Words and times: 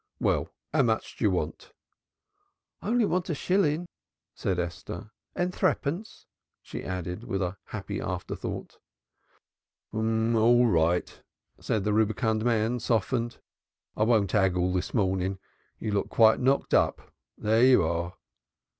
Well, 0.19 0.49
how 0.73 0.81
much 0.81 1.15
d'yer 1.17 1.29
want?" 1.29 1.73
"I 2.81 2.87
only 2.87 3.05
want 3.05 3.29
a 3.29 3.35
shilling," 3.35 3.85
said 4.33 4.57
Esther, 4.57 5.11
"and 5.35 5.53
threepence," 5.53 6.25
she 6.63 6.83
added 6.83 7.23
as 7.31 7.39
a 7.39 7.59
happy 7.65 7.99
thought. 7.99 8.79
"All 9.93 10.65
right," 10.65 11.21
said 11.59 11.83
the 11.83 11.93
rubicund 11.93 12.43
man 12.43 12.79
softened. 12.79 13.37
"I 13.95 14.01
won't 14.01 14.33
'aggle 14.33 14.73
this 14.73 14.91
mornen. 14.91 15.37
You 15.77 15.91
look 15.91 16.09
quite 16.09 16.39
knocked 16.39 16.73
up. 16.73 17.11
Here 17.39 17.61
you 17.61 17.83
are!" 17.83 18.15